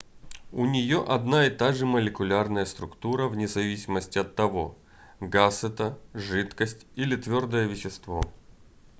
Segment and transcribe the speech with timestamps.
[0.51, 4.75] у нее одна и та же молекулярная структура вне зависимости от того
[5.19, 8.23] газ это жидкость или твердое вещество